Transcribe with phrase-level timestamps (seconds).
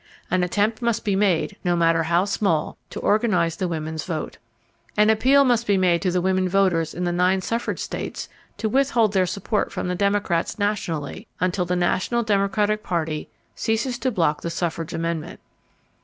[0.31, 4.39] An attempt must be made, no matter how small, to organize the women's vote.
[4.97, 8.27] An appeal must be made to the women voters in the nine suffrage states
[8.57, 14.09] to withhold their support from the Democrats nationally, until the national Democratic Party ceases to
[14.09, 15.39] block the suffrage amendment.